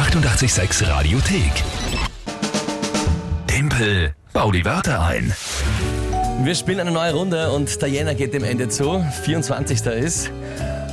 [0.00, 1.52] 886 Radiothek.
[3.46, 5.30] Tempel, bau die Wörter ein.
[6.42, 9.04] Wir spielen eine neue Runde und Jänner geht dem Ende zu.
[9.24, 9.84] 24.
[9.84, 10.30] ist.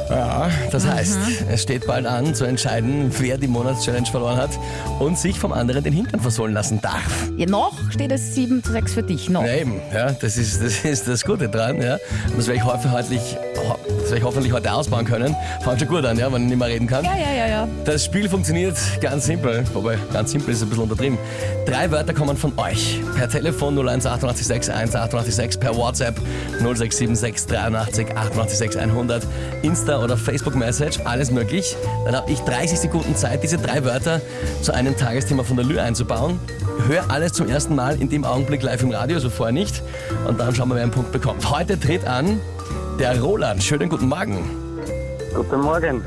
[0.10, 1.18] Ja, das heißt,
[1.50, 4.52] es steht bald an zu entscheiden, wer die Monatschallenge verloren hat
[5.00, 7.30] und sich vom anderen den Hintern versohlen lassen darf.
[7.36, 9.30] Ja, noch steht es 7 zu 6 für dich.
[9.30, 9.44] Noch.
[9.44, 11.82] Ja, eben, ja, das ist das, ist das Gute dran.
[11.82, 11.98] Ja.
[12.28, 13.22] Und das werde ich, hoffentlich,
[13.54, 15.36] das werde ich hoffentlich heute ausbauen können.
[15.62, 17.04] Fängt schon gut an, ja, wenn ich nicht mehr reden kann.
[17.04, 17.68] Ja, ja, ja, ja.
[17.84, 21.18] Das Spiel funktioniert ganz simpel, wobei ganz simpel ist ein bisschen untertrieben.
[21.66, 23.02] Drei Wörter kommen von euch.
[23.16, 26.18] Per Telefon 01886 1886, per WhatsApp
[26.60, 29.28] 0676 83 886 100,
[29.64, 31.76] Insta oder Facebook Message, alles möglich.
[32.06, 34.22] Dann habe ich 30 Sekunden Zeit, diese drei Wörter
[34.62, 36.40] zu einem Tagesthema von der Lü einzubauen.
[36.88, 39.82] Hör alles zum ersten Mal in dem Augenblick live im Radio, so vorher nicht.
[40.28, 41.50] Und dann schauen wir, wer einen Punkt bekommt.
[41.50, 42.40] Heute tritt an
[43.00, 43.64] der Roland.
[43.64, 44.50] Schönen guten Morgen.
[45.34, 46.04] Guten Morgen.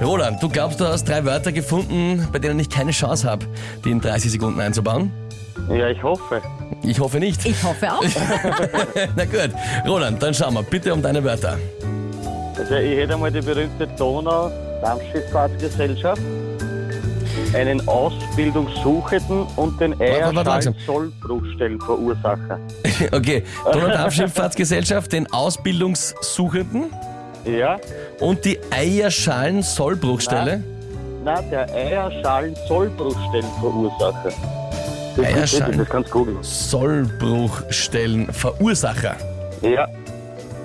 [0.00, 3.46] Roland, du glaubst, du hast drei Wörter gefunden, bei denen ich keine Chance habe,
[3.84, 5.12] die in 30 Sekunden einzubauen?
[5.68, 6.42] Ja, ich hoffe.
[6.82, 7.44] Ich hoffe nicht.
[7.46, 8.02] Ich hoffe auch.
[9.16, 9.50] Na gut,
[9.86, 11.58] Roland, dann schauen wir bitte um deine Wörter.
[12.62, 16.22] Also ich hätte einmal die berühmte Donau-Dampfschifffahrtsgesellschaft,
[17.54, 20.00] einen Ausbildungssuchenden und den.
[20.00, 22.60] Eierschalen-Sollbruchstellenverursacher.
[23.10, 26.84] Okay, Donaudampfschifffahrtsgesellschaft, den Ausbildungssuchenden
[27.44, 27.78] Ja?
[28.20, 30.62] und die Eierschalen-Sollbruchstelle.
[31.24, 34.30] Na, der Eierschalen-Sollbruchstellenverursacher.
[35.16, 35.78] Das Eierschalen.
[35.78, 36.36] das kannst du googeln.
[36.42, 39.16] Sollbruchstellenverursacher.
[39.62, 39.88] Ja,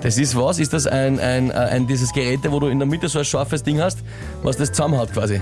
[0.00, 0.58] Das ist was?
[0.58, 3.24] Ist das ein, ein, äh, ein dieses Gerät, wo du in der Mitte so ein
[3.24, 3.98] scharfes Ding hast,
[4.42, 5.40] was das zusammenhaut quasi?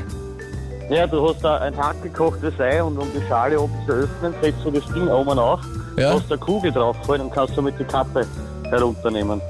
[0.89, 4.65] ja, du hast da ein hackgekochtes Ei und um die Schale oben zu öffnen, setzt
[4.65, 5.61] du das Ding oben auf,
[5.99, 6.15] Ja.
[6.15, 8.25] hast eine Kugel drauf und kannst du mit die Kappe
[8.71, 9.41] herunternehmen.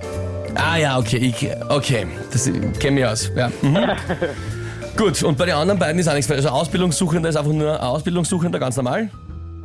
[0.55, 3.31] Ah ja, okay, ich, okay, das kenne mich aus.
[3.37, 3.51] Ja.
[3.61, 3.77] Mhm.
[4.97, 6.31] Gut, und bei den anderen beiden ist auch nichts.
[6.31, 9.11] Also Ausbildungssuchender ist einfach nur ein Ausbildungssuchender, ganz normal.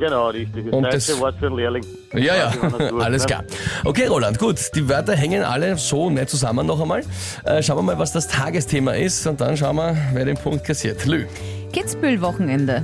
[0.02, 0.64] Genau, richtig.
[0.64, 1.84] Das Und deutsche das- Wort für Lehrling.
[2.14, 2.52] Ja, ja,
[3.00, 3.26] alles ne?
[3.28, 3.44] klar.
[3.84, 4.58] Okay, Roland, gut.
[4.74, 7.02] Die Wörter hängen alle so nicht zusammen noch einmal.
[7.44, 10.64] Äh, schauen wir mal, was das Tagesthema ist und dann schauen wir, wer den Punkt
[10.64, 11.06] kassiert.
[11.06, 11.26] Lü.
[11.72, 12.82] Kitzbühel-Wochenende.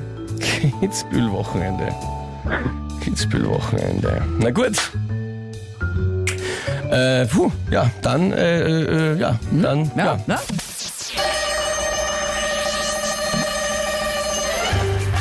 [0.81, 1.89] Kitzbühel-Wochenende.
[3.03, 4.23] Kitzbühel-Wochenende.
[4.39, 4.77] Na gut.
[6.91, 8.61] Äh, puh, ja, dann, äh,
[9.12, 10.05] äh, ja, dann, ja.
[10.05, 10.37] Ja, ne?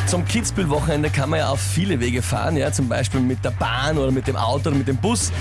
[0.08, 3.98] Zum Kitzbühel-Wochenende kann man ja auf viele Wege fahren, ja, zum Beispiel mit der Bahn
[3.98, 5.34] oder mit dem Auto oder mit dem Bus.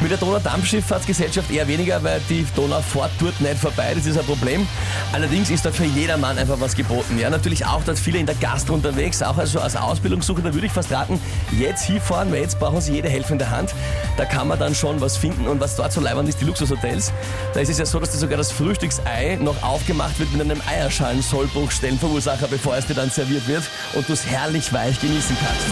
[0.00, 4.24] Mit der Donaudampfschifffahrtsgesellschaft eher weniger, weil die Donau fährt dort nicht vorbei, das ist ein
[4.24, 4.66] Problem.
[5.12, 7.18] Allerdings ist da für jedermann einfach was geboten.
[7.18, 10.72] Ja, natürlich auch dort viele in der Gastro unterwegs, auch also als Ausbildungssucher, würde ich
[10.72, 11.20] fast raten,
[11.58, 13.74] jetzt hinfahren, weil jetzt brauchen sie jede helfende Hand.
[14.16, 17.12] Da kann man dann schon was finden und was dort so leibend ist, die Luxushotels.
[17.54, 20.60] Da ist es ja so, dass dir sogar das Frühstücksei noch aufgemacht wird mit einem
[20.68, 25.66] Eierschalen-Sollbruchstellenverursacher, bevor es dir dann serviert wird und du es herrlich weich genießen kannst.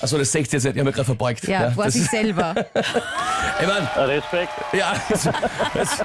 [0.00, 1.46] Achso, das seht ihr jetzt nicht, ich habe mich gerade verbeugt.
[1.48, 2.54] Ja, vor das sich selber.
[3.58, 4.50] Ey, Mann, Äh, Respekt.
[4.72, 5.28] ja, das,
[5.74, 6.04] das,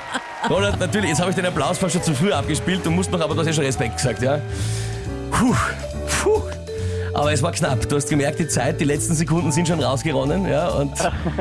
[0.49, 3.19] Roland, natürlich, jetzt habe ich den Applaus fast schon zu früh abgespielt, du musst noch,
[3.19, 4.39] aber du hast ja schon Respekt gesagt, ja?
[5.31, 5.55] Puh,
[6.23, 6.41] puh.
[7.13, 7.87] Aber es war knapp.
[7.89, 10.91] Du hast gemerkt, die Zeit, die letzten Sekunden sind schon rausgeronnen, ja, und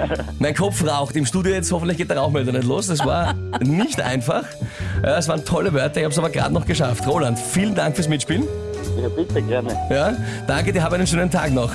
[0.39, 1.15] mein Kopf raucht.
[1.17, 2.89] Im Studio jetzt, hoffentlich geht der Rauchmelder nicht los.
[2.89, 4.45] Das war nicht einfach.
[5.03, 7.07] Ja, es waren tolle Wörter, ich habe es aber gerade noch geschafft.
[7.07, 8.45] Roland, vielen Dank fürs Mitspielen.
[9.01, 9.77] Ja, bitte, gerne.
[9.91, 10.13] Ja,
[10.47, 11.73] danke, dir, hab einen schönen Tag noch.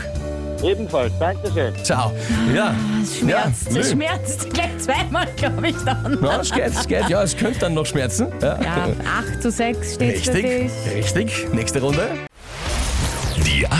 [0.63, 1.11] Ebenfalls.
[1.19, 1.73] Dankeschön.
[1.83, 2.11] Ciao.
[2.53, 2.73] Ja,
[3.03, 6.17] Es schmerzt, ja, es schmerzt gleich zweimal, glaube ich dann.
[6.23, 7.09] Ja, es geht, es geht.
[7.09, 8.27] Ja, es könnte dann noch schmerzen.
[8.41, 8.59] Ja.
[8.61, 8.87] Ja,
[9.33, 11.47] 8 zu 6 steht für Richtig, richtig.
[11.53, 12.07] Nächste Runde.